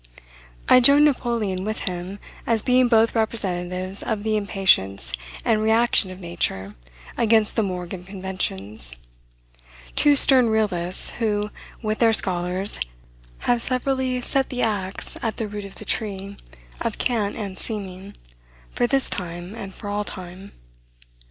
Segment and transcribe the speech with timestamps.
[0.67, 2.17] I join Napoleon with him,
[2.47, 5.13] as being both representatives of the impatience
[5.45, 6.73] and reaction of nature
[7.19, 8.95] against the morgue of conventions,
[9.95, 11.51] two stern realists, who,
[11.83, 12.79] with their scholars,
[13.41, 16.35] have severally set the axe at the root of the tree
[16.81, 18.15] of cant and seeming,
[18.71, 20.51] for this time, and for all time.